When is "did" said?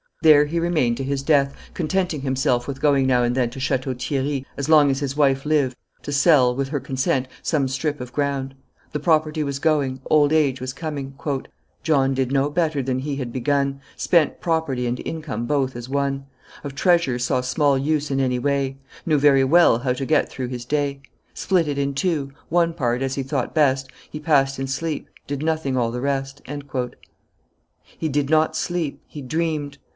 12.15-12.31, 25.25-25.41, 28.09-28.29